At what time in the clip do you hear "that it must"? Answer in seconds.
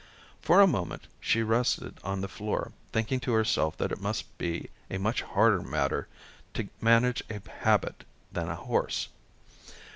3.77-4.35